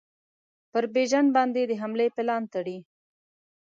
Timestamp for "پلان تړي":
2.15-2.77